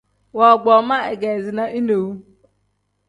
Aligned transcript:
Woogboo 0.37 0.81
ma 0.87 0.97
ikeezina 1.13 1.63
inewu. 1.77 2.11